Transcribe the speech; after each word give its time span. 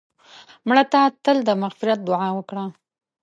مړه 0.67 0.83
ته 0.91 0.99
تل 1.23 1.37
د 1.45 1.49
مغفرت 1.63 1.99
دعا 2.07 2.29
وکړه 2.35 2.65